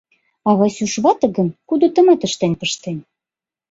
А 0.47 0.49
Васюш 0.59 0.93
вате 1.03 1.27
гын 1.37 1.47
кудытымат 1.67 2.21
ыштен 2.27 2.53
пыштен. 2.59 2.97